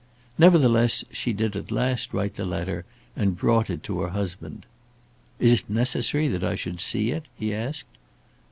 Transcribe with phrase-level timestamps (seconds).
[0.35, 4.65] Nevertheless she did at last write the letter, and brought it to her husband.
[5.37, 7.85] "Is it necessary that I should see it?" he asked.